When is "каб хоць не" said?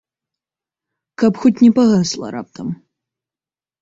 1.23-1.71